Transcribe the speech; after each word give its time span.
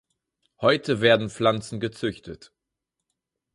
Heute 0.61 0.99
werden 1.01 1.29
Pflanzen 1.29 1.79
gezüchtet. 1.79 2.51